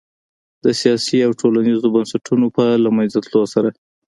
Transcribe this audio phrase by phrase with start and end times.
[0.63, 3.69] د سیاسي او ټولنیزو بنسټونو په له منځه تلو سره